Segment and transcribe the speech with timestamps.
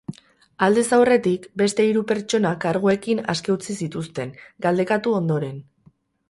[0.67, 4.33] Aldez aurretik, beste hiru pertsona karguekin aske utzi zituzten,
[4.69, 5.63] galdekatu ondoren.